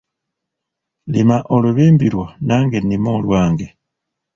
[1.13, 3.67] Lima olubimbi lwo nange nnime olwange.